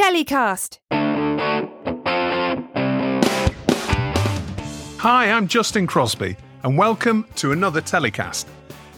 [0.00, 0.78] TellyCast.
[4.98, 8.46] Hi, I'm Justin Crosby, and welcome to another TellyCast.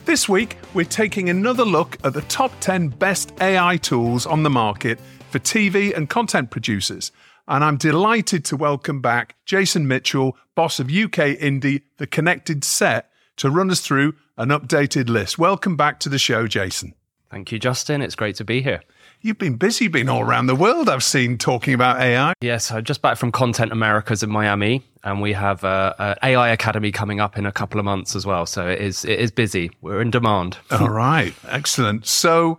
[0.05, 4.51] This week, we're taking another look at the top 10 best AI tools on the
[4.51, 7.11] market for TV and content producers.
[7.49, 13.11] And I'm delighted to welcome back Jason Mitchell, boss of UK Indie, The Connected Set,
[13.39, 15.37] to run us through an updated list.
[15.37, 16.95] Welcome back to the show, Jason.
[17.29, 18.03] Thank you, Justin.
[18.03, 18.83] It's great to be here.
[19.25, 22.33] You've been busy, been all around the world, I've seen, talking about AI.
[22.41, 26.27] Yes, I'm just back from Content Americas in Miami, and we have uh, a, a
[26.31, 28.47] AI Academy coming up in a couple of months as well.
[28.47, 29.71] So it is it is busy.
[29.81, 30.59] We're in demand.
[30.73, 32.05] All right, excellent.
[32.05, 32.59] So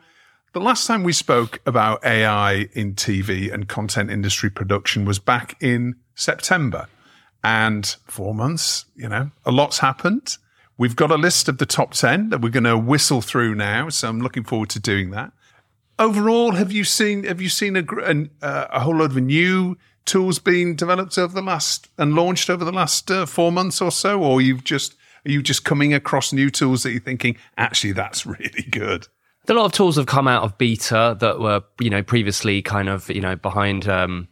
[0.54, 5.62] the last time we spoke about AI in TV and content industry production was back
[5.62, 6.88] in September,
[7.44, 8.86] and four months.
[8.96, 10.38] You know, a lot's happened.
[10.78, 13.90] We've got a list of the top 10 that we're going to whistle through now.
[13.90, 15.34] So I'm looking forward to doing that
[16.00, 20.40] overall, have you seen have you seen a a, a whole load of new tools
[20.40, 24.22] being developed over the last and launched over the last uh, four months or so,
[24.22, 28.26] or you've just are you just coming across new tools that you're thinking actually that's
[28.26, 29.08] really good?
[29.50, 32.90] A lot of tools have come out of beta that were you know previously kind
[32.90, 33.88] of you know behind.
[33.88, 34.28] Um,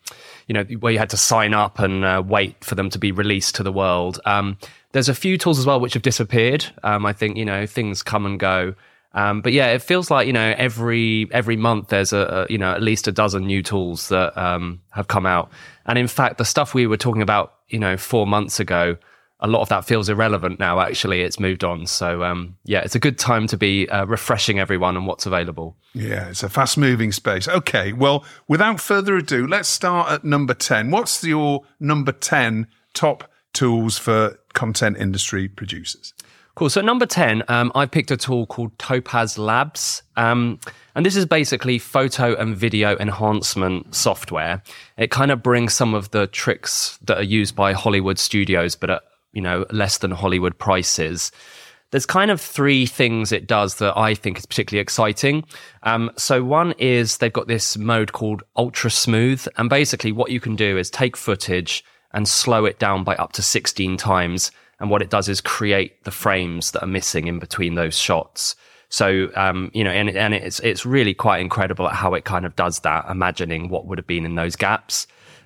[0.47, 3.13] you know, where you had to sign up and uh, wait for them to be
[3.13, 4.19] released to the world.
[4.25, 4.57] Um,
[4.91, 6.65] there's a few tools as well which have disappeared.
[6.83, 8.75] Um, I think you know things come and go.
[9.13, 12.57] Um, but yeah, it feels like you know every every month there's a, a you
[12.57, 15.51] know at least a dozen new tools that um, have come out,
[15.85, 18.95] and in fact the stuff we were talking about you know four months ago,
[19.41, 20.79] a lot of that feels irrelevant now.
[20.79, 21.87] Actually, it's moved on.
[21.87, 25.75] So um, yeah, it's a good time to be uh, refreshing everyone on what's available.
[25.93, 27.49] Yeah, it's a fast moving space.
[27.49, 30.89] Okay, well, without further ado, let's start at number ten.
[30.89, 36.13] What's your number ten top tools for content industry producers?
[36.55, 36.69] Cool.
[36.69, 40.03] So at number 10, um, I picked a tool called Topaz Labs.
[40.17, 40.59] Um,
[40.95, 44.61] and this is basically photo and video enhancement software.
[44.97, 48.89] It kind of brings some of the tricks that are used by Hollywood studios, but
[48.89, 51.31] at, you know, less than Hollywood prices.
[51.91, 55.45] There's kind of three things it does that I think is particularly exciting.
[55.83, 59.45] Um, so one is they've got this mode called ultra smooth.
[59.57, 63.31] And basically what you can do is take footage and slow it down by up
[63.33, 64.51] to 16 times
[64.81, 68.55] and what it does is create the frames that are missing in between those shots.
[68.89, 72.45] So, um, you know, and, and it's, it's really quite incredible at how it kind
[72.45, 75.05] of does that, imagining what would have been in those gaps.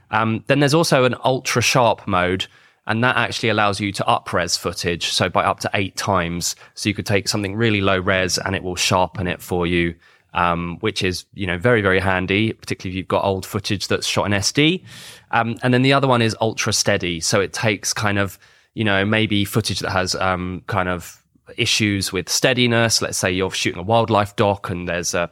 [0.10, 2.48] Um, then there's also an ultra sharp mode,
[2.88, 5.08] and that actually allows you to upres footage.
[5.08, 6.56] So by up to eight times.
[6.74, 9.96] So you could take something really low res and it will sharpen it for you.
[10.34, 14.06] Um, which is you know very very handy, particularly if you've got old footage that's
[14.06, 14.84] shot in SD.
[15.32, 18.38] Um, and then the other one is ultra steady, so it takes kind of
[18.76, 21.24] you know, maybe footage that has um, kind of
[21.58, 23.02] issues with steadiness.
[23.02, 25.32] Let's say you're shooting a wildlife doc and there's a,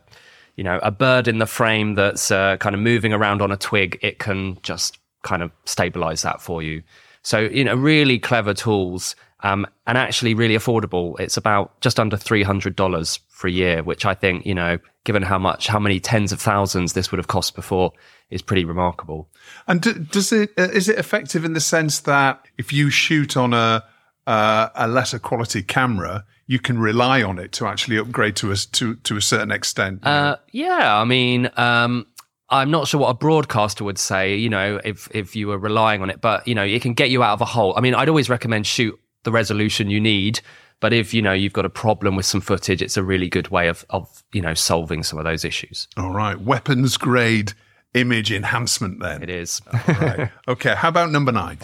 [0.55, 3.57] you know, a bird in the frame that's uh, kind of moving around on a
[3.57, 3.99] twig.
[4.01, 6.81] It can just kind of stabilize that for you.
[7.21, 11.19] So, you know, really clever tools um, and actually really affordable.
[11.19, 15.37] It's about just under $300 for a year, which I think, you know, given how
[15.37, 17.91] much, how many tens of thousands this would have cost before,
[18.29, 19.29] is pretty remarkable.
[19.67, 23.37] And do, does it uh, is it effective in the sense that if you shoot
[23.37, 23.83] on a
[24.25, 28.55] uh, a lesser quality camera, you can rely on it to actually upgrade to a
[28.55, 30.05] to to a certain extent?
[30.05, 31.49] Uh, yeah, I mean.
[31.57, 32.07] Um,
[32.49, 36.03] I'm not sure what a broadcaster would say, you know, if if you were relying
[36.03, 37.73] on it, but you know, it can get you out of a hole.
[37.75, 40.39] I mean, I'd always recommend shoot the resolution you need,
[40.79, 43.49] but if you know you've got a problem with some footage, it's a really good
[43.49, 45.87] way of of you know solving some of those issues.
[45.97, 47.53] All right, weapons grade
[47.93, 49.23] image enhancement then.
[49.23, 49.61] It is.
[49.87, 50.29] right.
[50.47, 50.75] Okay.
[50.75, 51.59] How about number nine?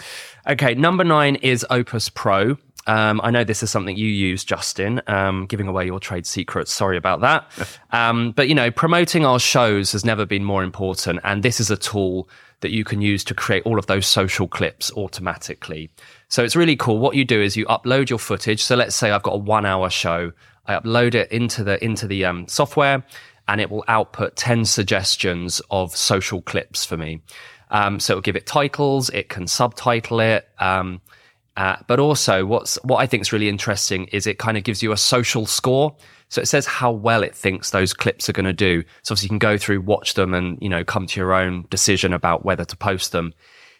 [0.48, 0.74] Okay.
[0.76, 2.58] Number nine is Opus Pro.
[2.88, 6.72] Um, I know this is something you use, Justin, um, giving away your trade secrets.
[6.74, 7.52] Sorry about that.
[7.92, 11.20] Um, but, you know, promoting our shows has never been more important.
[11.24, 12.30] And this is a tool
[12.62, 15.90] that you can use to create all of those social clips automatically.
[16.28, 17.00] So it's really cool.
[17.00, 18.64] What you do is you upload your footage.
[18.64, 20.32] So let's say I've got a one hour show.
[20.68, 23.04] I upload it into the, into the um, software
[23.48, 27.22] and it will output 10 suggestions of social clips for me.
[27.72, 30.48] Um, so it'll give it titles, it can subtitle it.
[30.60, 31.02] Um,
[31.58, 34.84] uh, but also what's, what I think is really interesting is it kind of gives
[34.84, 35.96] you a social score.
[36.30, 38.84] So it says how well it thinks those clips are going to do.
[39.02, 41.66] So obviously you can go through, watch them and, you know, come to your own
[41.70, 43.34] decision about whether to post them.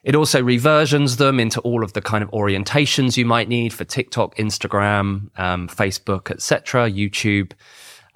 [0.04, 3.84] It also reversions them into all of the kind of orientations you might need for
[3.84, 7.52] TikTok, Instagram, um, Facebook, etc., YouTube.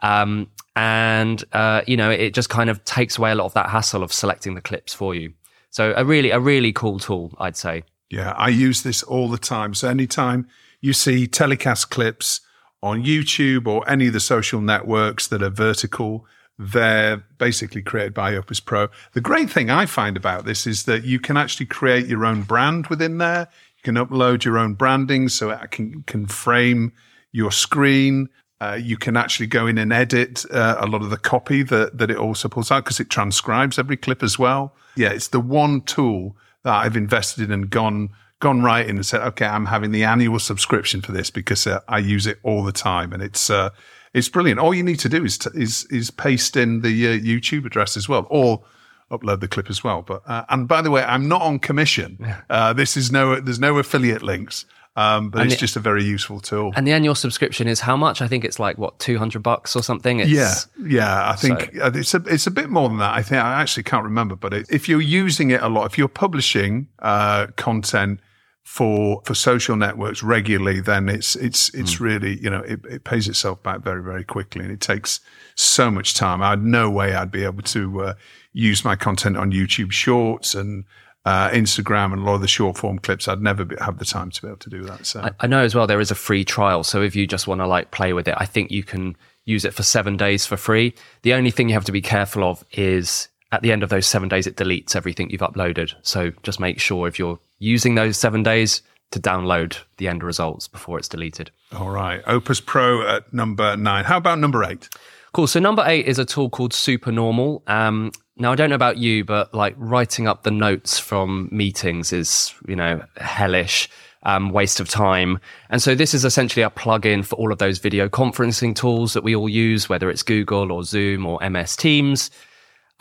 [0.01, 3.69] Um, and uh, you know it just kind of takes away a lot of that
[3.69, 5.33] hassle of selecting the clips for you.
[5.69, 7.83] So a really a really cool tool, I'd say.
[8.09, 9.73] Yeah, I use this all the time.
[9.73, 10.47] So anytime
[10.81, 12.41] you see TellyCast clips
[12.83, 16.27] on YouTube or any of the social networks that are vertical,
[16.59, 18.89] They're basically created by Opus Pro.
[19.13, 22.43] The great thing I find about this is that you can actually create your own
[22.43, 23.47] brand within there.
[23.77, 26.93] You can upload your own branding so it can, can frame
[27.31, 28.29] your screen.
[28.61, 31.97] Uh, you can actually go in and edit uh, a lot of the copy that,
[31.97, 34.75] that it also pulls out because it transcribes every clip as well.
[34.95, 38.09] Yeah, it's the one tool that I've invested in and gone
[38.43, 41.79] gone right in and said, okay, I'm having the annual subscription for this because uh,
[41.87, 43.69] I use it all the time, and it's uh,
[44.13, 44.59] it's brilliant.
[44.59, 47.97] All you need to do is t- is is paste in the uh, YouTube address
[47.97, 48.63] as well, or
[49.09, 50.01] upload the clip as well.
[50.01, 52.17] But uh, and by the way, I'm not on commission.
[52.49, 54.65] Uh, this is no there's no affiliate links.
[54.95, 56.71] Um, but And it's the- just a very useful tool.
[56.75, 58.21] And the annual subscription is how much?
[58.21, 60.19] I think it's like what two hundred bucks or something.
[60.19, 60.53] It's, Yeah,
[60.97, 61.31] yeah.
[61.33, 63.13] I think uh it's a it's a bit more than that.
[63.19, 65.97] I think I actually can't remember, but it, if you're using it a lot, if
[65.97, 68.19] you're publishing uh, content
[68.63, 73.27] for for social networks regularly, then it's it's it's really you know it, it pays
[73.27, 75.19] itself back very very quickly, and it takes
[75.55, 76.41] so much time.
[76.41, 78.13] I had no way I'd be able to uh,
[78.53, 80.85] use my content on YouTube Shorts and.
[81.25, 84.03] Uh, Instagram and a lot of the short form clips, I'd never be, have the
[84.03, 85.05] time to be able to do that.
[85.05, 86.83] So, I, I know as well there is a free trial.
[86.83, 89.15] So if you just want to like play with it, I think you can
[89.45, 90.93] use it for seven days for free.
[91.21, 94.05] The only thing you have to be careful of is at the end of those
[94.05, 95.93] seven days, it deletes everything you've uploaded.
[96.01, 98.81] So just make sure if you're using those seven days
[99.11, 101.51] to download the end results before it's deleted.
[101.71, 104.03] all right, Opus Pro at number nine.
[104.05, 104.89] How about number eight?
[105.33, 105.47] Cool.
[105.47, 107.63] So number eight is a tool called Supernormal.
[107.67, 112.11] Um, now I don't know about you, but like writing up the notes from meetings
[112.13, 113.89] is, you know, hellish.
[114.25, 115.37] Um, waste of time.
[115.69, 119.23] And so this is essentially a plugin for all of those video conferencing tools that
[119.25, 122.31] we all use, whether it's Google or Zoom or MS Teams.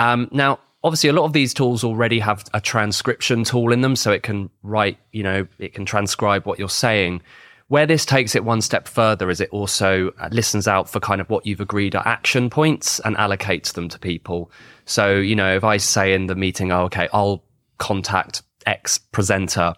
[0.00, 3.96] Um, now, obviously, a lot of these tools already have a transcription tool in them,
[3.96, 7.22] so it can write, you know, it can transcribe what you're saying.
[7.68, 11.22] Where this takes it one step further is it also uh, listens out for kind
[11.22, 14.50] of what you've agreed are action points and allocates them to people.
[14.84, 17.42] So, you know, if I say in the meeting, oh, okay, I'll
[17.78, 19.74] contact X presenter,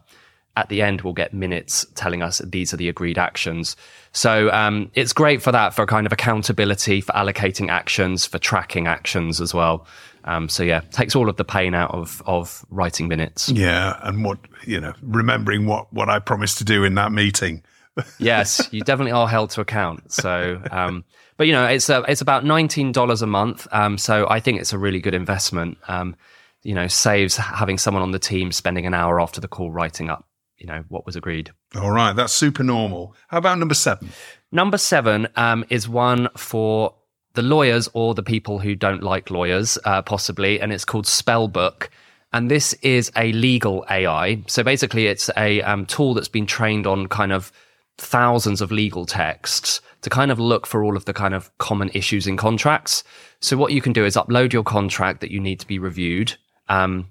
[0.56, 3.76] at the end we'll get minutes telling us these are the agreed actions.
[4.12, 8.86] So um, it's great for that, for kind of accountability, for allocating actions, for tracking
[8.86, 9.86] actions as well.
[10.24, 13.48] Um, so yeah, takes all of the pain out of of writing minutes.
[13.50, 17.62] Yeah, and what you know, remembering what what I promised to do in that meeting.
[18.18, 20.12] yes, you definitely are held to account.
[20.12, 21.04] So, um,
[21.36, 23.68] but you know, it's uh, it's about nineteen dollars a month.
[23.70, 25.78] Um, so I think it's a really good investment.
[25.88, 26.16] Um,
[26.62, 30.08] you know, saves having someone on the team spending an hour after the call writing
[30.08, 30.26] up,
[30.56, 31.52] you know, what was agreed.
[31.76, 33.14] All right, that's Supernormal.
[33.28, 34.08] How about number seven?
[34.50, 36.94] Number seven um, is one for
[37.34, 41.88] the lawyers or the people who don't like lawyers, uh, possibly, and it's called Spellbook.
[42.32, 44.42] And this is a legal AI.
[44.48, 47.52] So basically, it's a um, tool that's been trained on kind of
[47.96, 51.90] thousands of legal texts to kind of look for all of the kind of common
[51.94, 53.04] issues in contracts.
[53.40, 56.36] So what you can do is upload your contract that you need to be reviewed.
[56.68, 57.06] Um,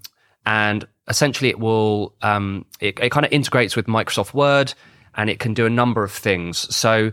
[0.45, 4.73] and essentially it will um, it, it kind of integrates with microsoft word
[5.15, 7.11] and it can do a number of things so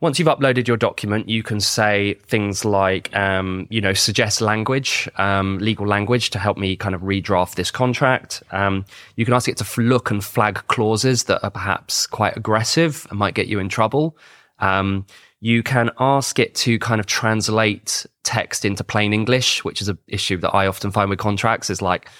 [0.00, 5.08] once you've uploaded your document you can say things like um, you know suggest language
[5.16, 8.42] um, legal language to help me kind of redraft this contract.
[8.50, 8.84] Um,
[9.16, 13.18] you can ask it to look and flag clauses that are perhaps quite aggressive and
[13.18, 14.16] might get you in trouble.
[14.58, 15.06] Um,
[15.40, 19.96] you can ask it to kind of translate text into plain english which is an
[20.08, 21.70] issue that i often find with contracts.
[21.70, 22.10] Is like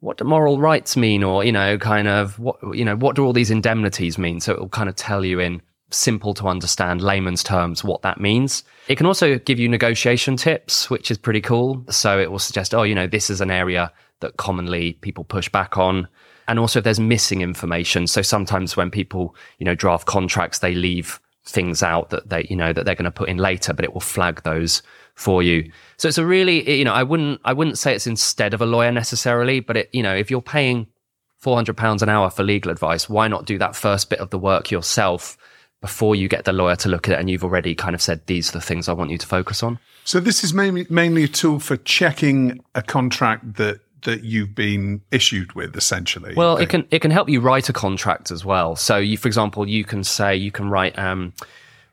[0.00, 1.22] what do moral rights mean?
[1.22, 4.40] Or you know kind of what you know what do all these indemnities mean?
[4.40, 8.20] So it will kind of tell you in simple to understand layman's terms what that
[8.20, 8.64] means.
[8.88, 11.84] It can also give you negotiation tips which is pretty cool.
[11.90, 15.48] So it will suggest oh you know this is an area that commonly people push
[15.48, 16.08] back on.
[16.48, 18.06] And also if there's missing information.
[18.06, 22.56] So sometimes when people you know draft contracts they leave things out that they you
[22.56, 24.82] know that they're going to put in later but it will flag those
[25.14, 25.70] for you.
[25.96, 28.66] So it's a really you know i wouldn't i wouldn't say it's instead of a
[28.66, 30.88] lawyer necessarily but it you know if you're paying
[31.38, 34.38] 400 pounds an hour for legal advice why not do that first bit of the
[34.38, 35.36] work yourself
[35.86, 38.18] before you get the lawyer to look at it and you've already kind of said
[38.26, 41.24] these are the things i want you to focus on So this is mainly mainly
[41.24, 46.32] a tool for checking a contract that that you've been issued with, essentially.
[46.34, 48.76] Well, it can it can help you write a contract as well.
[48.76, 51.32] So, you, for example, you can say you can write um,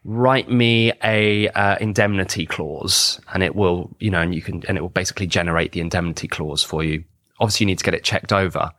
[0.05, 4.77] write me a uh, indemnity clause, and it will you know, and you can and
[4.77, 7.03] it will basically generate the indemnity clause for you.
[7.39, 8.71] Obviously, you need to get it checked over,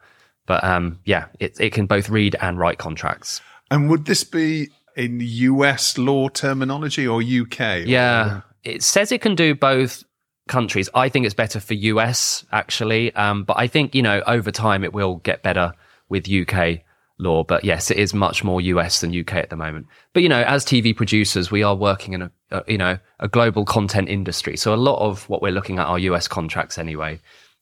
[0.47, 3.41] but um, yeah, it it can both read and write contracts.
[3.69, 7.87] And would this be in US law terminology or UK?
[7.87, 10.05] Yeah, it says it can do both
[10.49, 10.89] countries.
[10.95, 14.85] I think it's better for US actually, um, but I think you know over time
[14.85, 15.73] it will get better
[16.09, 16.81] with UK
[17.19, 17.45] law.
[17.45, 19.87] But yes, it is much more US than UK at the moment.
[20.13, 23.29] But you know, as TV producers, we are working in a, a you know a
[23.29, 27.21] global content industry, so a lot of what we're looking at are US contracts anyway.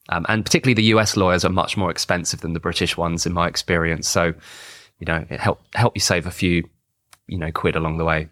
[0.09, 3.33] Um, and particularly the US lawyers are much more expensive than the British ones, in
[3.33, 4.07] my experience.
[4.07, 4.33] So,
[4.99, 6.67] you know, it help help you save a few,
[7.27, 8.29] you know, quid along the way.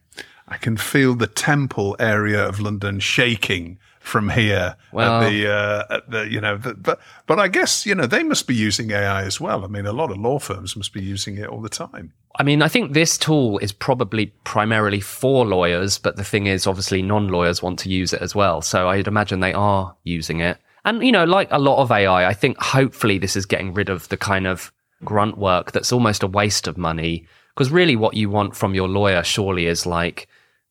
[0.47, 5.95] I can feel the Temple area of London shaking from here Well- at the, uh,
[5.95, 8.91] at the you know, the, but but I guess you know they must be using
[8.91, 9.63] AI as well.
[9.63, 12.13] I mean, a lot of law firms must be using it all the time.
[12.37, 16.65] I mean, I think this tool is probably primarily for lawyers, but the thing is,
[16.65, 18.61] obviously, non lawyers want to use it as well.
[18.61, 20.57] So I'd imagine they are using it.
[20.83, 23.89] And, you know, like a lot of AI, I think hopefully this is getting rid
[23.89, 24.71] of the kind of
[25.03, 27.27] grunt work that's almost a waste of money.
[27.55, 30.27] Because really, what you want from your lawyer surely is like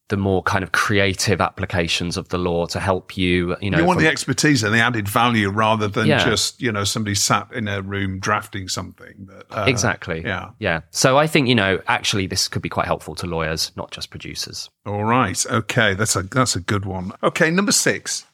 [0.08, 3.78] the more kind of creative applications of the law to help you, you know.
[3.78, 6.24] You want from- the expertise and the added value rather than Yeah.
[6.24, 9.28] just you know somebody sat in a room drafting something.
[9.28, 10.22] That, uh, exactly.
[10.24, 10.50] Yeah.
[10.58, 10.80] Yeah.
[10.90, 14.10] So I think, you know, actually, this could be quite helpful to lawyers, not just
[14.10, 14.68] producers.
[14.84, 15.46] All right.
[15.48, 15.94] Okay.
[15.94, 17.12] That's a that's a good one.
[17.22, 17.50] Okay.
[17.52, 18.24] Number six.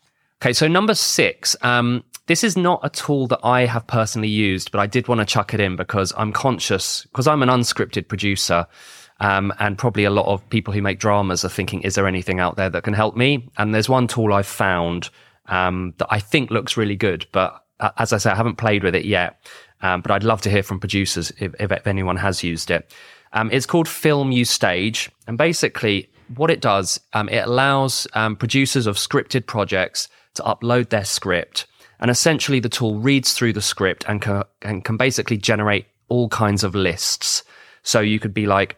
[0.43, 1.57] Okay, so number six.
[1.63, 5.21] Um, this is not a tool that I have personally used, but I did want
[5.21, 8.67] to chuck it in because I'm conscious, because I'm an unscripted producer,
[9.21, 12.41] um, and probably a lot of people who make dramas are thinking, is there anything
[12.41, 13.49] out there that can help me?
[13.57, 15.09] And there's one tool I've found
[15.47, 18.83] um, that I think looks really good, but uh, as I say, I haven't played
[18.83, 19.41] with it yet.
[19.83, 22.93] Um, but I'd love to hear from producers if, if, anyone has used it.
[23.33, 28.97] Um, it's called FilmUStage, and basically what it does, um, it allows um, producers of
[28.97, 31.67] scripted projects to upload their script,
[32.01, 36.29] and essentially the tool reads through the script and can, and can basically generate all
[36.29, 37.43] kinds of lists.
[37.83, 38.77] So you could be like,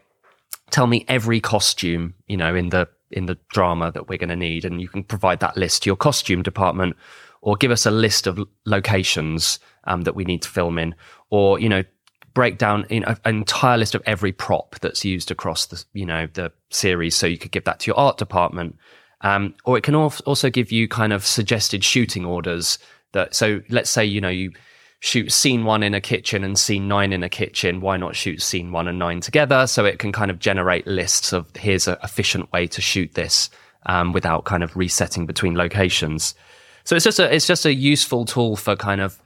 [0.69, 4.35] tell me every costume, you know, in the in the drama that we're going to
[4.35, 6.95] need, and you can provide that list to your costume department,
[7.41, 10.93] or give us a list of locations um, that we need to film in,
[11.29, 11.83] or you know,
[12.33, 16.51] break down an entire list of every prop that's used across the you know the
[16.69, 17.15] series.
[17.15, 18.77] So you could give that to your art department,
[19.21, 22.77] um, or it can al- also give you kind of suggested shooting orders.
[23.13, 24.51] That so let's say you know you
[24.99, 27.81] shoot scene one in a kitchen and scene nine in a kitchen.
[27.81, 29.65] Why not shoot scene one and nine together?
[29.67, 33.49] So it can kind of generate lists of here's an efficient way to shoot this
[33.85, 36.35] um, without kind of resetting between locations.
[36.83, 39.21] So it's just a it's just a useful tool for kind of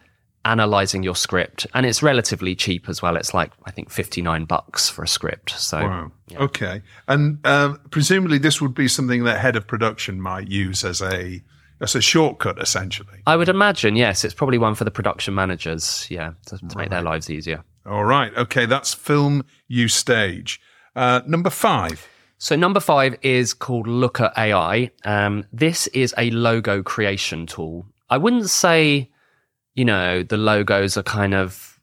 [0.46, 3.16] analyzing your script, and it's relatively cheap as well.
[3.16, 5.52] It's like I think fifty nine bucks for a script.
[5.52, 6.12] So Wow.
[6.36, 6.82] Okay.
[7.08, 11.42] And uh, presumably this would be something that head of production might use as a
[11.82, 13.22] as a shortcut, essentially.
[13.28, 16.08] I would imagine yes, it's probably one for the production managers.
[16.10, 17.64] Yeah, to, to make their lives easier.
[17.86, 18.36] All right.
[18.36, 18.66] Okay.
[18.66, 20.62] That's film you stage.
[20.96, 22.08] Uh, number five.
[22.38, 24.92] So number five is called Looka AI.
[25.06, 27.86] Um, this is a logo creation tool.
[28.10, 29.10] I wouldn't say,
[29.76, 31.80] you know, the logos are kind of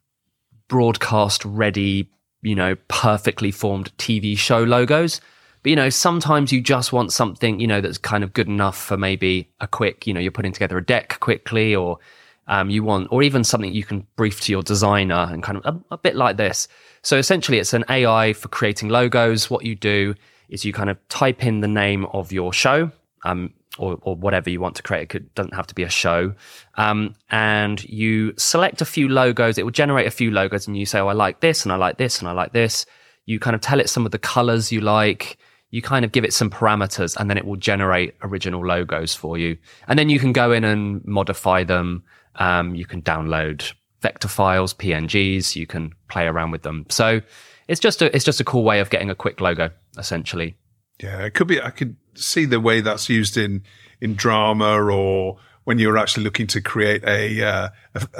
[0.67, 2.09] broadcast ready,
[2.41, 5.19] you know, perfectly formed TV show logos.
[5.63, 8.77] But, you know, sometimes you just want something, you know, that's kind of good enough
[8.77, 11.99] for maybe a quick, you know, you're putting together a deck quickly or
[12.47, 15.75] um, you want, or even something you can brief to your designer and kind of
[15.75, 16.67] a, a bit like this.
[17.03, 19.49] So essentially, it's an AI for creating logos.
[19.49, 20.15] What you do
[20.49, 22.91] is you kind of type in the name of your show,
[23.23, 25.03] um, or, or whatever you want to create.
[25.03, 26.33] It could, doesn't have to be a show.
[26.75, 29.57] Um, and you select a few logos.
[29.57, 31.75] It will generate a few logos, and you say, "Oh, I like this, and I
[31.75, 32.85] like this, and I like this."
[33.25, 35.37] You kind of tell it some of the colors you like.
[35.71, 39.37] You kind of give it some parameters, and then it will generate original logos for
[39.37, 39.57] you.
[39.87, 42.03] And then you can go in and modify them.
[42.35, 45.55] Um, you can download vector files, PNGs.
[45.55, 46.85] You can play around with them.
[46.89, 47.21] So
[47.67, 50.55] it's just a it's just a cool way of getting a quick logo, essentially.
[51.01, 51.61] Yeah, it could be.
[51.61, 53.63] I could see the way that's used in
[54.01, 57.69] in drama or when you're actually looking to create a uh,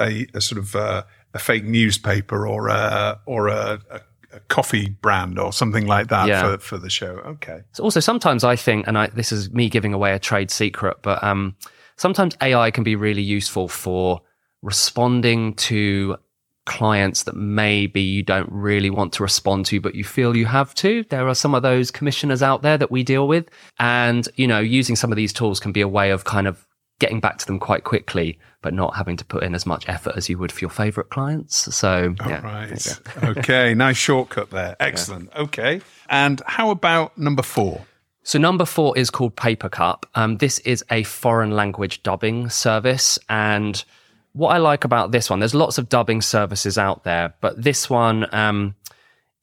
[0.00, 1.02] a, a, sort of uh,
[1.34, 4.00] a fake newspaper or a or a, a,
[4.32, 6.42] a coffee brand or something like that Yeah.
[6.42, 7.20] for for the show.
[7.26, 7.60] Okay.
[7.72, 10.96] So also sometimes I think, and I, this is me giving away a trade secret,
[11.02, 11.56] but um,
[11.96, 14.20] sometimes AI can be really useful for
[14.62, 16.16] responding to
[16.64, 20.72] clients that maybe you don't really want to respond to, but you feel you have
[20.76, 21.02] to.
[21.10, 23.46] There are some of those commissioners out there that we deal with.
[23.80, 26.64] And, you know, using some of these tools can be a way of kind of
[27.02, 30.14] getting back to them quite quickly, but not having to put in as much effort
[30.16, 31.74] as you would for your favorite clients.
[31.74, 32.40] So, yeah.
[32.40, 33.00] Right.
[33.24, 33.74] okay.
[33.74, 34.76] Nice shortcut there.
[34.78, 35.34] Excellent.
[35.34, 35.80] Okay.
[36.08, 37.84] And how about number four?
[38.22, 40.04] So number four is called Papercup.
[40.14, 43.84] Um, this is a foreign language dubbing service, and
[44.32, 47.90] what I like about this one, there's lots of dubbing services out there, but this
[47.90, 48.76] one um,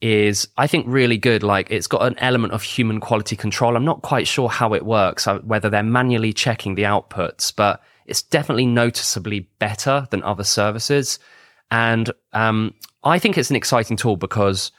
[0.00, 1.42] is, I think, really good.
[1.42, 3.76] Like it's got an element of human quality control.
[3.76, 7.82] I'm not quite sure how it works, uh, whether they're manually checking the outputs, but
[8.06, 11.18] it's definitely noticeably better than other services.
[11.70, 14.72] And um, I think it's an exciting tool because,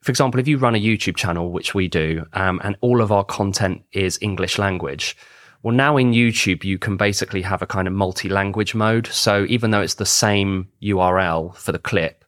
[0.00, 3.12] for example, if you run a YouTube channel, which we do, um, and all of
[3.12, 5.16] our content is English language,
[5.62, 9.06] well, now in YouTube, you can basically have a kind of multi language mode.
[9.08, 12.21] So even though it's the same URL for the clip,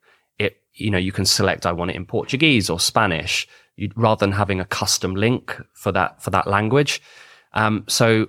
[0.74, 4.32] you know, you can select, I want it in Portuguese or Spanish you'd, rather than
[4.32, 7.02] having a custom link for that, for that language.
[7.52, 8.28] Um, so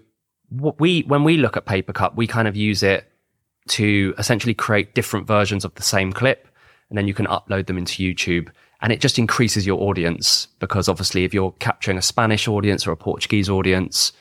[0.49, 3.11] what we, when we look at Papercup, we kind of use it
[3.69, 6.47] to essentially create different versions of the same clip.
[6.89, 8.49] And then you can upload them into YouTube
[8.81, 12.91] and it just increases your audience because obviously if you're capturing a Spanish audience or
[12.91, 14.11] a Portuguese audience,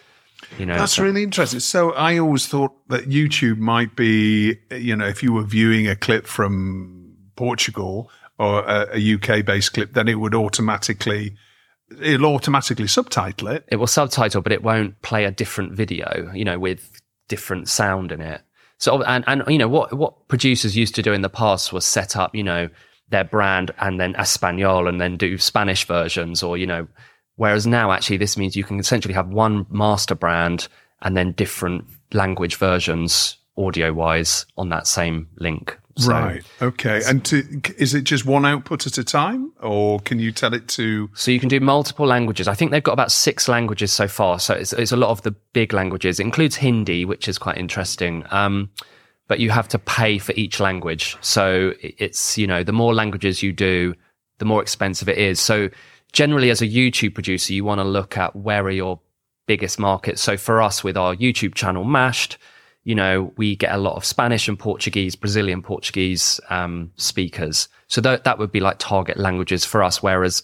[0.59, 1.61] you know, That's so- really interesting.
[1.61, 5.97] So I always thought that YouTube might be, you know, if you were viewing a
[5.97, 6.94] clip from
[7.37, 11.37] Portugal or a, a UK based clip, then it would automatically,
[12.01, 13.65] it'll automatically subtitle it.
[13.69, 18.13] it will subtitle, but it won't play a different video, you know, with different sound
[18.13, 18.43] in it.
[18.79, 21.87] So, and, and, you know, what, what producers used to do in the past was
[21.87, 22.69] set up, you know,
[23.09, 26.89] their brand and then Espanol and then do Spanish versions or, you know,
[27.37, 30.69] whereas now actually this means you can essentially have one master brand
[31.03, 35.79] and then different language versions audio wise on that same link.
[35.97, 36.43] So- right.
[36.61, 37.03] Okay.
[37.07, 37.45] And to,
[37.79, 41.31] is it just one output at a time or can you tell it to, So
[41.31, 42.49] you can do multiple languages.
[42.49, 44.41] I think they've got about six languages so far.
[44.41, 46.19] So it's, it's a lot of the big languages.
[46.19, 48.25] It includes Hindi, which is quite interesting.
[48.31, 48.71] Um,
[49.29, 51.17] but you have to pay for each language.
[51.21, 53.95] So it's, you know, the more languages you do,
[54.39, 55.41] the more expensive it is.
[55.41, 55.71] So
[56.13, 59.01] generally as a YouTube producer, you want to look at where are your
[59.47, 60.23] biggest markets.
[60.23, 62.37] So for us with our YouTube channel Mashed,
[62.85, 67.69] you know, we get a lot of Spanish and Portuguese, Brazilian Portuguese um, speakers.
[67.89, 70.03] So that that would be like target languages for us.
[70.03, 70.43] Whereas,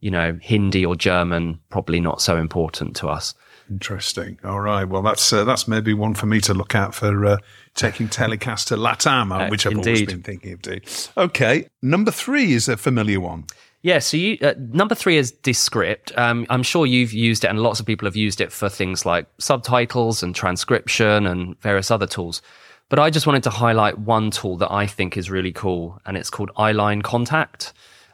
[0.00, 3.34] you know, Hindi or German probably not so important to us.
[3.70, 4.38] Interesting.
[4.44, 4.84] All right.
[4.84, 7.36] Well, that's uh, that's maybe one for me to look at for uh,
[7.74, 10.80] taking TellyCast to Latam, uh, which I've always been thinking of doing.
[11.16, 11.68] Okay.
[11.82, 13.44] Number three is a familiar one.
[13.82, 14.00] Yeah.
[14.00, 16.16] So you uh, number three is Descript.
[16.16, 19.06] Um, I'm sure you've used it, and lots of people have used it for things
[19.06, 22.42] like subtitles and transcription and various other tools.
[22.88, 26.16] But I just wanted to highlight one tool that I think is really cool, and
[26.16, 27.72] it's called Eyeline Contact.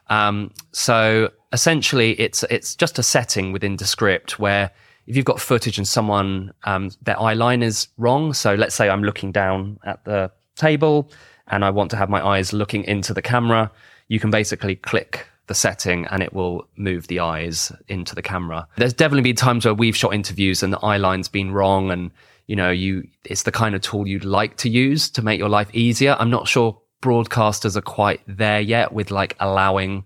[0.08, 4.70] Um, so essentially, it's it's just a setting within Descript where
[5.06, 8.88] if you've got footage and someone um, their eye line is wrong, so let's say
[8.88, 11.10] I'm looking down at the table
[11.48, 13.70] and I want to have my eyes looking into the camera,
[14.08, 18.66] you can basically click the setting and it will move the eyes into the camera.
[18.76, 22.10] There's definitely been times where we've shot interviews and the eye line's been wrong and
[22.46, 25.48] you know you it's the kind of tool you'd like to use to make your
[25.48, 26.16] life easier.
[26.18, 30.04] I'm not sure broadcasters are quite there yet with like allowing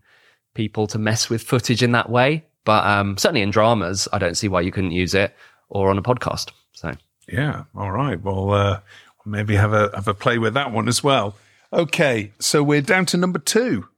[0.54, 2.44] people to mess with footage in that way.
[2.64, 5.34] But um, certainly in dramas, I don't see why you couldn't use it
[5.68, 6.50] or on a podcast.
[6.72, 6.92] So
[7.28, 7.64] Yeah.
[7.74, 8.20] All right.
[8.20, 8.80] Well, uh,
[9.24, 11.36] maybe have a have a play with that one as well.
[11.72, 12.32] Okay.
[12.40, 13.88] So we're down to number two.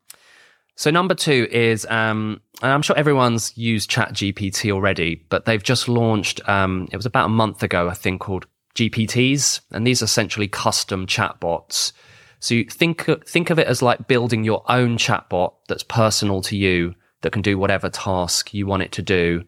[0.81, 5.89] So number two is, um, and I'm sure everyone's used ChatGPT already, but they've just
[5.89, 6.41] launched.
[6.49, 10.49] Um, it was about a month ago, I think, called GPTs, and these are essentially
[10.49, 11.93] custom chatbots.
[12.39, 16.57] So you think think of it as like building your own chatbot that's personal to
[16.57, 19.45] you, that can do whatever task you want it to do,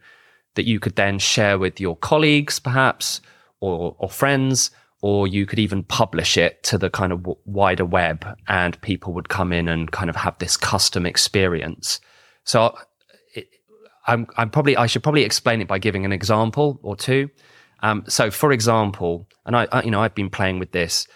[0.56, 3.22] that you could then share with your colleagues, perhaps,
[3.58, 4.70] or or friends,
[5.02, 9.28] or you could even publish it to the kind of wider web and people would
[9.28, 12.00] come in and kind of have this custom experience.
[12.44, 12.76] So
[13.34, 13.48] it,
[14.06, 17.28] I'm, I'm probably, I should probably explain it by giving an example or two.
[17.80, 21.08] Um, so for example, and I, I, you know, I've been playing with this,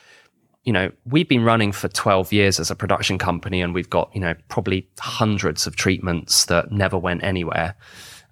[0.65, 4.11] you know, we've been running for 12 years as a production company and we've got,
[4.13, 7.77] you know, probably hundreds of treatments that never went anywhere.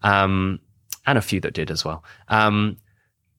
[0.02, 0.58] Um,
[1.06, 2.02] and a few that did as well.
[2.26, 2.78] Um,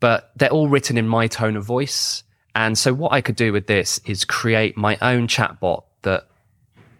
[0.06, 2.22] but they're all written in my tone of voice.
[2.54, 6.28] And so what I could do with this is create my own chatbot that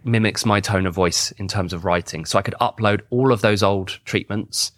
[0.04, 2.26] mimics my tone of voice in terms of writing.
[2.26, 4.72] So I could upload all of those old treatments.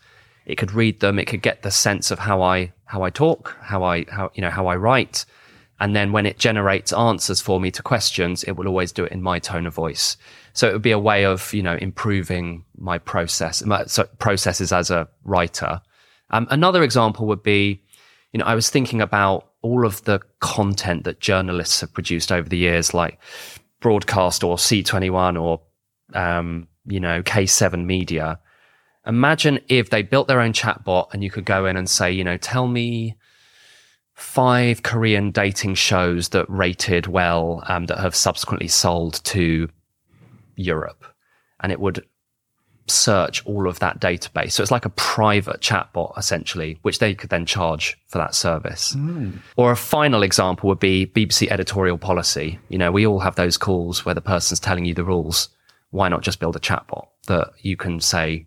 [0.45, 1.19] It could read them.
[1.19, 4.41] It could get the sense of how I, how I talk, how I, how, you
[4.41, 5.25] know, how I write.
[5.79, 9.13] And then when it generates answers for me to questions, it will always do it
[9.13, 10.17] in my tone of voice.
[10.51, 14.73] So it would be a way of, you know, improving my process, my so processes
[14.73, 15.79] as a writer.
[16.29, 17.83] Um, another example would be,
[18.33, 22.47] you know, I was thinking about all of the content that journalists have produced over
[22.47, 23.19] the years, like
[23.79, 25.61] broadcast or C21 or,
[26.13, 28.39] um, you know, K7 media.
[29.05, 32.23] Imagine if they built their own chatbot and you could go in and say, you
[32.23, 33.15] know, tell me
[34.13, 39.69] five Korean dating shows that rated well, um, that have subsequently sold to
[40.55, 41.05] Europe.
[41.61, 42.05] And it would
[42.89, 44.53] search all of that database.
[44.53, 48.95] So it's like a private chatbot essentially, which they could then charge for that service.
[48.95, 49.39] Mm.
[49.55, 52.59] Or a final example would be BBC editorial policy.
[52.69, 55.49] You know, we all have those calls where the person's telling you the rules.
[55.91, 58.45] Why not just build a chatbot that you can say,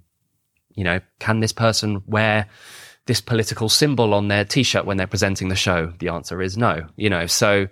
[0.74, 2.48] you know, can this person wear
[3.06, 5.92] this political symbol on their t-shirt when they're presenting the show?
[5.98, 7.68] The answer is no, you know, so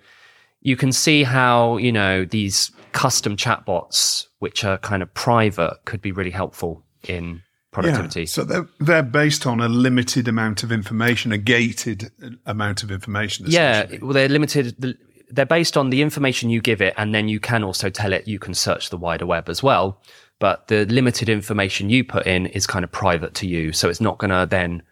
[0.60, 6.02] you can see how, you know, these custom chatbots, which are kind of private, could
[6.02, 8.20] be really helpful in productivity.
[8.20, 12.82] Yeah, so they're, they're based on a limited amount of information, a gated uh, amount
[12.82, 13.46] of information.
[13.48, 14.96] Yeah, well, they're limited.
[15.30, 18.26] They're based on the information you give it, and then you can also tell it
[18.26, 20.00] you can search the wider web as well.
[20.40, 24.00] But the limited information you put in is kind of private to you, so it's
[24.00, 24.82] not going to then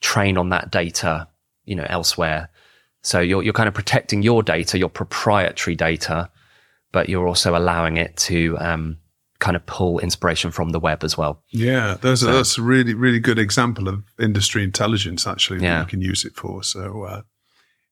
[0.00, 1.28] train on that data,
[1.64, 2.50] you know, elsewhere.
[3.02, 6.30] So you're you're kind of protecting your data, your proprietary data,
[6.92, 8.98] but you're also allowing it to um,
[9.40, 11.42] kind of pull inspiration from the web as well.
[11.50, 15.78] Yeah, that's so, a, that's a really really good example of industry intelligence actually yeah.
[15.78, 16.62] that you can use it for.
[16.62, 17.22] So uh,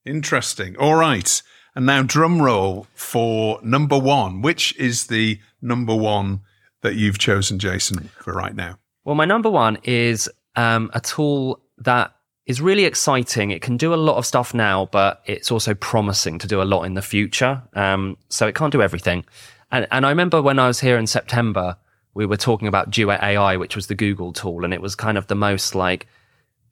[0.06, 0.76] interesting.
[0.76, 1.42] All right,
[1.74, 4.42] and now drum roll for number one.
[4.42, 6.40] Which is the number one
[6.82, 8.78] that you've chosen, Jason, for right now?
[9.04, 12.14] Well, my number one is um, a tool that
[12.50, 13.52] is really exciting.
[13.52, 16.64] It can do a lot of stuff now, but it's also promising to do a
[16.64, 17.62] lot in the future.
[17.74, 19.24] Um, so it can't do everything.
[19.70, 21.76] And, and I remember when I was here in September,
[22.12, 25.16] we were talking about Duet AI, which was the Google tool, and it was kind
[25.16, 26.08] of the most like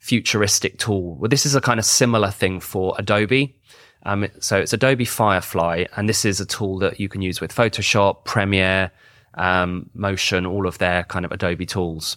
[0.00, 1.14] futuristic tool.
[1.14, 3.56] Well, this is a kind of similar thing for Adobe.
[4.02, 7.54] Um, so it's Adobe Firefly, and this is a tool that you can use with
[7.54, 8.90] Photoshop, Premiere,
[9.34, 12.16] um, Motion, all of their kind of Adobe tools.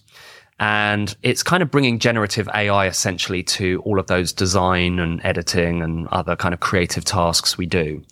[0.62, 5.82] And it's kind of bringing generative AI essentially to all of those design and editing
[5.82, 8.04] and other kind of creative tasks we do.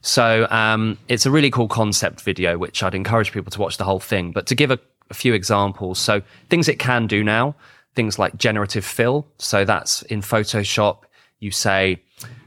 [0.00, 3.84] So um, it's a really cool concept video, which I'd encourage people to watch the
[3.84, 4.32] whole thing.
[4.32, 4.78] But to give a,
[5.10, 7.54] a few examples, so things it can do now,
[7.94, 9.26] things like generative fill.
[9.36, 11.02] So that's in Photoshop.
[11.40, 12.02] You say,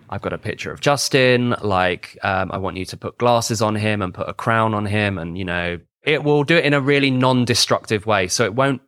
[0.10, 1.56] I've got a picture of Justin.
[1.62, 4.88] Like, um, I want you to put glasses on him and put a crown on
[4.88, 5.20] him.
[5.20, 8.30] And, you know, it will do it in a really non destructive way.
[8.30, 8.82] So it won't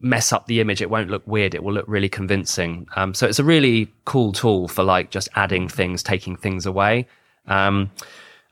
[0.00, 0.80] mess up the image.
[0.80, 1.54] It won't look weird.
[1.54, 2.86] It will look really convincing.
[2.96, 7.06] Um, so it's a really cool tool for like just adding things, taking things away.
[7.46, 7.90] Um,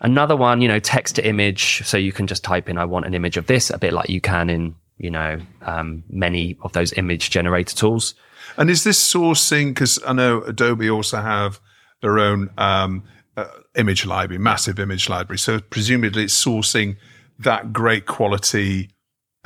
[0.00, 1.82] another one, you know, text to image.
[1.84, 4.08] So you can just type in, I want an image of this, a bit like
[4.08, 8.14] you can in, you know, um, many of those image generator tools.
[8.56, 9.68] And is this sourcing?
[9.68, 11.60] Because I know Adobe also have
[12.00, 13.04] their own um,
[13.36, 15.38] uh, image library, massive image library.
[15.38, 16.96] So presumably it's sourcing
[17.38, 18.90] that great quality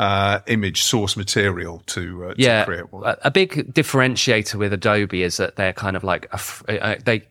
[0.01, 3.17] uh, image source material to, uh, yeah, to create one.
[3.21, 7.23] A big differentiator with Adobe is that they're kind of like a, uh, they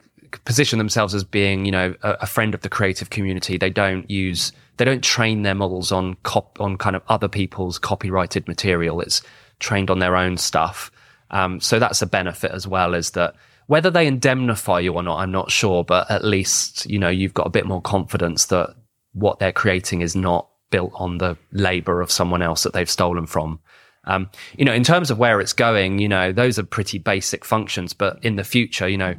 [0.45, 3.57] position themselves as being, you know, a, a, friend of the creative community.
[3.57, 7.79] They don't use, they don't train their models on cop on kind of other people's
[7.79, 9.01] copyrighted material.
[9.01, 9.23] It's
[9.57, 10.91] trained on their own stuff.
[11.31, 12.93] Um, so that's a benefit as well.
[12.93, 13.33] Is that
[13.65, 17.33] whether they indemnify you or not, I'm not sure, but at least you know you've
[17.33, 18.75] got a bit more confidence that
[19.13, 23.25] what they're creating is not built on the labor of someone else that they've stolen
[23.25, 23.59] from.
[24.05, 27.45] Um, you know, in terms of where it's going, you know, those are pretty basic
[27.45, 29.15] functions, but in the future, you know,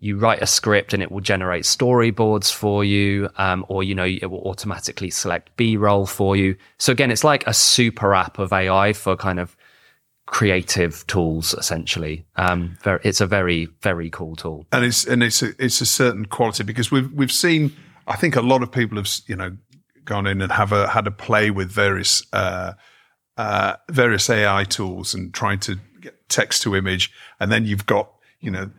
[0.00, 4.04] you write a script and it will generate storyboards for you, um, or, you know,
[4.04, 6.56] it will automatically select B roll for you.
[6.78, 9.56] So again, it's like a super app of AI for kind of
[10.26, 12.26] creative tools, essentially.
[12.36, 14.66] Um, it's a very, very cool tool.
[14.72, 17.74] And it's, and it's a, it's a certain quality because we've, we've seen,
[18.06, 19.56] I think a lot of people have, you know,
[20.06, 22.72] gone in and have a had a play with various uh,
[23.36, 28.10] uh, various AI tools and trying to get text to image, and then you've got
[28.40, 28.70] you know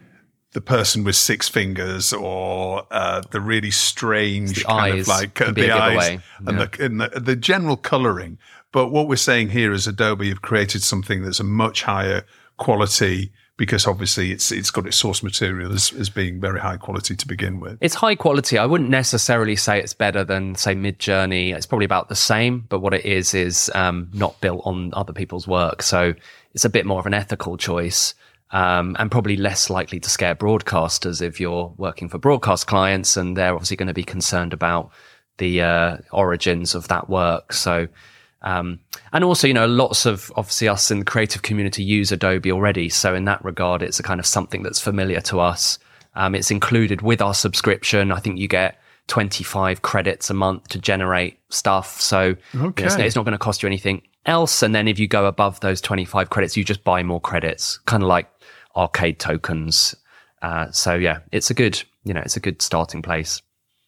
[0.54, 5.42] the person with six fingers or uh, the really strange the kind eyes of like
[5.42, 6.20] uh, the eyes yeah.
[6.48, 8.40] and, the, and the, the general coloring.
[8.72, 12.24] But what we're saying here is Adobe have created something that's a much higher
[12.58, 17.16] quality because obviously it's it's got its source material as, as being very high quality
[17.16, 17.78] to begin with.
[17.82, 18.58] It's high quality.
[18.58, 21.56] I wouldn't necessarily say it's better than say Midjourney.
[21.56, 25.14] It's probably about the same, but what it is is um, not built on other
[25.14, 26.14] people's work, so
[26.54, 28.14] it's a bit more of an ethical choice.
[28.52, 33.36] Um, and probably less likely to scare broadcasters if you're working for broadcast clients, and
[33.36, 34.90] they're obviously going to be concerned about
[35.38, 37.52] the uh, origins of that work.
[37.52, 37.90] So
[38.42, 38.80] um,
[39.14, 42.90] and also, you know, lots of obviously us in the creative community use Adobe already.
[42.90, 45.80] So in that regard, it's a kind of something that's familiar to us.
[46.16, 48.12] Um, it's included with our subscription.
[48.12, 52.00] I think you get 25 credits a month to generate stuff.
[52.02, 52.38] So okay.
[52.54, 54.62] you know, it's, it's not going to cost you anything else.
[54.62, 58.04] And then if you go above those 25 credits, you just buy more credits, kind
[58.04, 58.30] of like
[58.76, 59.96] arcade tokens.
[60.42, 63.42] Uh, so yeah, it's a good, you know, it's a good starting place.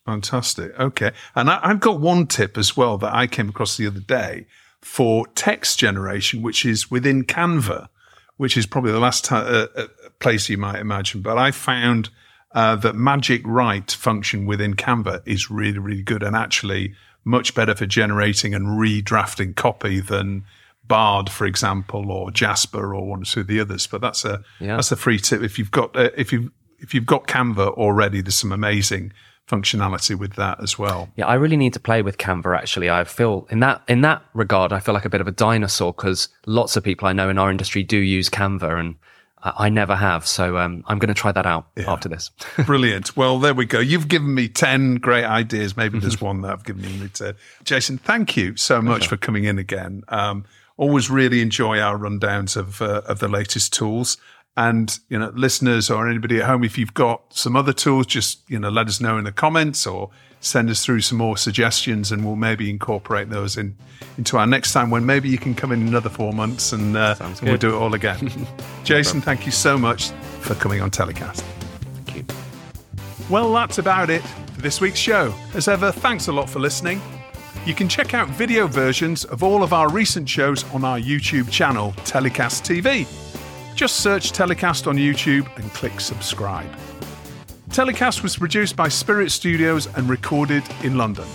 [0.09, 0.77] Fantastic.
[0.79, 1.11] Okay.
[1.35, 4.47] And I, have got one tip as well that I came across the other day
[4.81, 7.87] for text generation, which is within Canva,
[8.37, 9.87] which is probably the last t- uh, uh,
[10.19, 11.21] place you might imagine.
[11.21, 12.09] But I found
[12.53, 17.75] uh, that Magic Write function within Canva is really, really good and actually much better
[17.75, 20.43] for generating and redrafting copy than
[20.87, 23.85] Bard, for example, or Jasper, or one or two of the others.
[23.85, 24.77] But that's a Yeah.
[24.77, 28.21] that's a free tip if you've got uh, if you if you've got Canva already.
[28.21, 29.11] There's some amazing
[29.49, 31.09] functionality with that as well.
[31.15, 32.57] Yeah, I really need to play with Canva.
[32.57, 35.31] Actually, I feel in that in that regard, I feel like a bit of a
[35.31, 38.95] dinosaur because lots of people I know in our industry do use Canva, and
[39.41, 40.27] I, never have.
[40.27, 42.29] So um, I'm going to try that out after this.
[42.65, 43.15] Brilliant.
[43.15, 43.79] Well, there we go.
[43.79, 45.77] You've given me 10 great ideas.
[45.77, 47.35] Maybe there's one that I've given you to.
[47.63, 50.03] Jason, thank you so much for coming in again.
[50.09, 54.17] Um, always really enjoy our rundowns of, uh, of the latest tools.
[54.57, 58.49] And, you know, listeners or anybody at home, if you've got some other tools, just,
[58.49, 60.09] you know, let us know in the comments or
[60.41, 63.75] send us through some more suggestions and we'll maybe incorporate those in
[64.17, 67.15] into our next time when maybe you can come in another four months and, uh,
[67.19, 68.47] and we'll do it all again.
[68.83, 71.41] Jason, thank you so much for coming on TellyCast.
[72.05, 72.25] Thank you.
[73.29, 75.33] Well, that's about it for this week's show.
[75.53, 77.01] As ever, thanks a lot for listening.
[77.65, 81.51] You can check out video versions of all of our recent shows on our YouTube
[81.51, 83.28] channel, TellyCast TV.
[83.79, 86.69] Just search TellyCast on YouTube and click subscribe.
[87.69, 91.25] TellyCast was produced by Spirit Studios and recorded in London.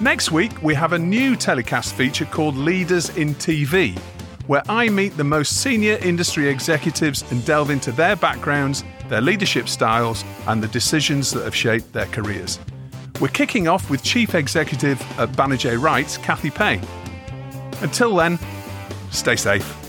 [0.00, 3.96] Next week, we have a new TellyCast feature called Leaders in TV,
[4.48, 9.68] where I meet the most senior industry executives and delve into their backgrounds, their leadership
[9.68, 12.58] styles, and the decisions that have shaped their careers.
[13.20, 16.82] We're kicking off with Chief Executive at Banijay Rights, Kathy Payne.
[17.80, 18.40] Until then,
[19.12, 19.83] stay safe.